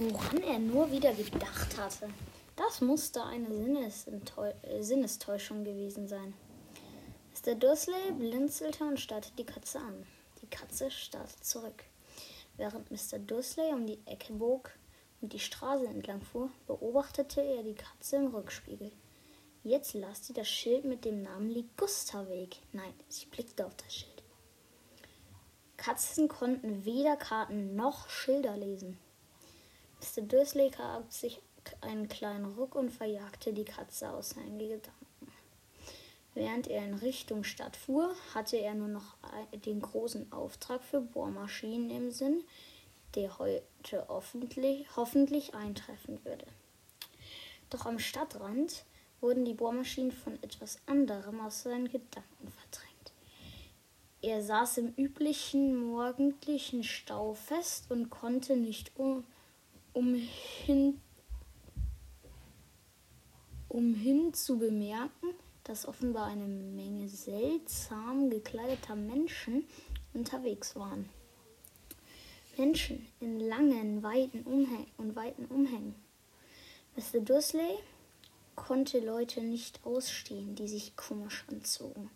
woran 0.00 0.42
er 0.42 0.58
nur 0.58 0.90
wieder 0.90 1.12
gedacht 1.12 1.76
hatte. 1.76 2.08
Das 2.56 2.80
musste 2.80 3.22
eine 3.22 3.46
äh, 3.48 4.82
Sinnestäuschung 4.82 5.62
gewesen 5.62 6.08
sein. 6.08 6.32
Mr. 7.34 7.54
Dursley 7.54 8.12
blinzelte 8.12 8.84
und 8.84 8.98
starrte 8.98 9.30
die 9.36 9.44
Katze 9.44 9.78
an. 9.78 10.06
Die 10.40 10.46
Katze 10.46 10.90
starrte 10.90 11.38
zurück. 11.42 11.84
Während 12.56 12.90
Mr. 12.90 13.18
Dursley 13.18 13.72
um 13.72 13.86
die 13.86 13.98
Ecke 14.06 14.32
bog 14.32 14.70
und 15.20 15.34
die 15.34 15.38
Straße 15.38 15.86
entlang 15.86 16.22
fuhr, 16.22 16.50
beobachtete 16.66 17.42
er 17.42 17.62
die 17.62 17.74
Katze 17.74 18.16
im 18.16 18.28
Rückspiegel. 18.28 18.92
Jetzt 19.64 19.92
las 19.92 20.26
sie 20.26 20.32
das 20.32 20.48
Schild 20.48 20.86
mit 20.86 21.04
dem 21.04 21.22
Namen 21.22 21.50
Ligusterweg. 21.50 22.56
Nein, 22.72 22.94
sie 23.08 23.26
blickte 23.26 23.66
auf 23.66 23.74
das 23.76 23.94
Schild. 23.94 24.22
Katzen 25.76 26.28
konnten 26.28 26.86
weder 26.86 27.16
Karten 27.16 27.76
noch 27.76 28.08
Schilder 28.08 28.56
lesen. 28.56 28.98
Mr. 30.00 30.22
Dursley 30.22 30.70
gab 30.70 31.12
sich 31.12 31.40
einen 31.82 32.08
kleinen 32.08 32.46
Ruck 32.54 32.74
und 32.74 32.90
verjagte 32.90 33.52
die 33.52 33.64
Katze 33.64 34.10
aus 34.10 34.30
seinen 34.30 34.58
Gedanken. 34.58 35.00
Während 36.34 36.68
er 36.68 36.84
in 36.84 36.94
Richtung 36.94 37.44
Stadt 37.44 37.76
fuhr, 37.76 38.14
hatte 38.34 38.56
er 38.56 38.74
nur 38.74 38.88
noch 38.88 39.16
den 39.64 39.80
großen 39.80 40.32
Auftrag 40.32 40.82
für 40.82 41.00
Bohrmaschinen 41.00 41.90
im 41.90 42.10
Sinn, 42.10 42.44
der 43.14 43.38
heute 43.38 44.06
hoffentlich, 44.08 44.86
hoffentlich 44.96 45.54
eintreffen 45.54 46.24
würde. 46.24 46.46
Doch 47.68 47.84
am 47.84 47.98
Stadtrand 47.98 48.84
wurden 49.20 49.44
die 49.44 49.54
Bohrmaschinen 49.54 50.12
von 50.12 50.42
etwas 50.42 50.78
anderem 50.86 51.40
aus 51.40 51.62
seinen 51.62 51.90
Gedanken 51.90 52.48
verdrängt. 52.48 53.12
Er 54.22 54.42
saß 54.42 54.78
im 54.78 54.94
üblichen 54.96 55.76
morgendlichen 55.76 56.84
Stau 56.84 57.34
fest 57.34 57.90
und 57.90 58.10
konnte 58.10 58.56
nicht 58.56 58.92
um, 58.96 59.24
umhin, 59.92 61.00
umhin 63.68 64.34
zu 64.34 64.58
bemerken, 64.58 65.34
dass 65.64 65.86
offenbar 65.86 66.26
eine 66.26 66.46
Menge 66.46 67.08
seltsam 67.08 68.30
gekleideter 68.30 68.96
Menschen 68.96 69.64
unterwegs 70.14 70.76
waren. 70.76 71.08
Menschen 72.56 73.06
in 73.20 73.40
langen, 73.40 74.02
weiten 74.02 74.42
Umhängen 74.42 74.90
und 74.98 75.16
weiten 75.16 75.46
Umhängen. 75.46 75.94
Mr. 76.96 77.20
Dursley 77.20 77.78
konnte 78.56 78.98
Leute 79.00 79.42
nicht 79.42 79.84
ausstehen, 79.84 80.54
die 80.56 80.68
sich 80.68 80.96
komisch 80.96 81.44
anzogen 81.48 82.10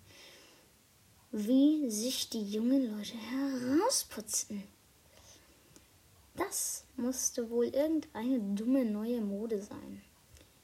wie 1.37 1.91
sich 1.91 2.29
die 2.31 2.48
jungen 2.48 2.97
Leute 2.97 3.17
herausputzten. 3.17 4.63
Das 6.47 6.84
musste 6.97 7.48
wohl 7.48 7.67
irgendeine 7.67 8.39
dumme 8.41 8.84
neue 8.84 9.20
Mode 9.20 9.62
sein. 9.62 10.03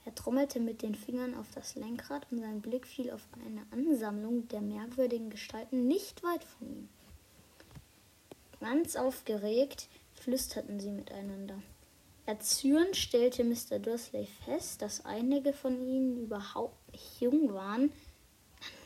Er 0.05 0.15
trommelte 0.15 0.61
mit 0.61 0.83
den 0.83 0.95
Fingern 0.95 1.35
auf 1.35 1.47
das 1.55 1.75
Lenkrad 1.75 2.27
und 2.31 2.41
sein 2.41 2.61
Blick 2.61 2.87
fiel 2.87 3.11
auf 3.11 3.27
eine 3.45 3.65
Ansammlung 3.71 4.49
der 4.49 4.61
merkwürdigen 4.61 5.31
Gestalten 5.31 5.87
nicht 5.87 6.23
weit 6.23 6.45
von 6.45 6.69
ihm. 6.69 6.89
Ganz 8.61 8.97
aufgeregt 8.97 9.89
flüsterten 10.15 10.81
sie 10.81 10.91
miteinander. 10.91 11.63
Erzürnt 12.27 12.97
stellte 12.97 13.45
Mr. 13.45 13.79
Dursley 13.79 14.29
fest, 14.45 14.83
dass 14.83 15.05
einige 15.07 15.53
von 15.53 15.81
ihnen 15.81 16.19
überhaupt 16.19 16.93
nicht 16.93 17.21
jung 17.21 17.55
waren. 17.55 17.93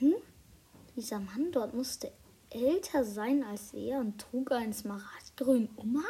Nanu, 0.01 0.17
dieser 0.97 1.19
Mann 1.19 1.51
dort 1.51 1.75
musste 1.75 2.13
älter 2.51 3.05
sein 3.05 3.43
als 3.43 3.75
er 3.75 3.99
und 3.99 4.21
trug 4.21 4.53
einen 4.53 4.73
smaragdgrünen 4.73 5.69
Umhang. 5.77 6.05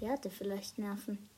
Der 0.00 0.10
hatte 0.10 0.30
vielleicht 0.30 0.78
Nerven. 0.78 1.28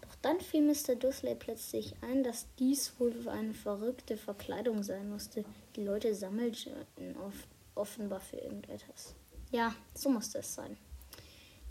Doch 0.00 0.14
dann 0.22 0.40
fiel 0.40 0.62
Mr. 0.62 0.96
Dursley 0.96 1.34
plötzlich 1.34 1.94
ein, 2.02 2.22
dass 2.22 2.46
dies 2.58 2.92
wohl 2.98 3.28
eine 3.28 3.54
verrückte 3.54 4.16
Verkleidung 4.16 4.82
sein 4.82 5.10
musste. 5.10 5.44
Die 5.76 5.84
Leute 5.84 6.14
sammelten 6.14 7.16
offenbar 7.74 8.20
für 8.20 8.36
irgendetwas. 8.36 9.14
Ja, 9.50 9.74
so 9.94 10.10
musste 10.10 10.38
es 10.38 10.54
sein. 10.54 10.76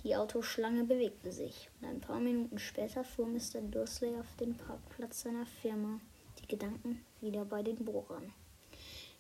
Die 0.03 0.16
Autoschlange 0.18 0.84
bewegte 0.84 1.31
sich 1.31 1.69
und 1.79 1.88
ein 1.88 2.02
paar 2.02 2.19
Minuten 2.19 2.59
später 2.59 3.06
fuhr 3.06 3.25
Mr. 3.25 3.62
Dursley 3.62 4.18
auf 4.19 4.35
den 4.38 4.57
Parkplatz 4.57 5.22
seiner 5.22 5.46
Firma, 5.46 6.02
die 6.41 6.47
Gedanken 6.47 7.06
wieder 7.22 7.46
bei 7.46 7.63
den 7.63 7.85
Bohrern. 7.85 8.34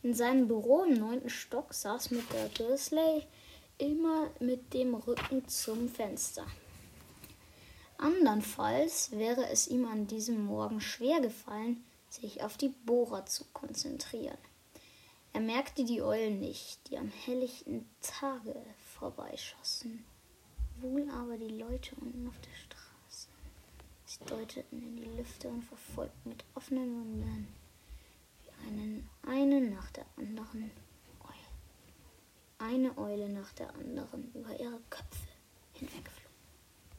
In 0.01 0.13
seinem 0.13 0.49
Büro 0.49 0.83
im 0.83 0.95
neunten 0.95 1.29
Stock 1.29 1.73
saß 1.73 2.09
der 2.09 2.49
Dursley 2.49 3.25
immer 3.83 4.29
mit 4.39 4.73
dem 4.73 4.95
Rücken 4.95 5.45
zum 5.47 5.89
Fenster. 5.89 6.45
Andernfalls 7.97 9.11
wäre 9.11 9.49
es 9.49 9.67
ihm 9.67 9.85
an 9.85 10.07
diesem 10.07 10.45
Morgen 10.45 10.79
schwer 10.79 11.19
gefallen, 11.19 11.83
sich 12.09 12.43
auf 12.43 12.55
die 12.55 12.69
Bohrer 12.69 13.25
zu 13.25 13.43
konzentrieren. 13.51 14.37
Er 15.33 15.41
merkte 15.41 15.83
die 15.83 16.01
Eulen 16.01 16.39
nicht, 16.39 16.79
die 16.89 16.97
am 16.97 17.09
helllichten 17.09 17.89
Tage 18.01 18.55
vorbeischossen, 18.99 20.05
wohl 20.79 21.09
aber 21.09 21.37
die 21.37 21.57
Leute 21.57 21.95
unten 21.99 22.27
auf 22.27 22.39
der 22.39 22.55
Straße. 22.55 23.27
Sie 24.05 24.23
deuteten 24.25 24.81
in 24.81 24.95
die 24.95 25.17
Lüfte 25.17 25.49
und 25.49 25.63
verfolgten 25.63 26.29
mit 26.29 26.45
offenen 26.55 26.93
Mündern 26.93 27.47
einen, 28.65 29.09
eine 29.27 29.61
nach 29.61 29.91
der 29.91 30.05
anderen. 30.15 30.71
Eine 32.73 32.97
Eule 32.97 33.29
nach 33.29 33.53
der 33.53 33.71
anderen 33.75 34.31
über 34.33 34.59
ihre 34.59 34.79
Köpfe 34.89 35.27
hinwegfliegen. 35.73 36.22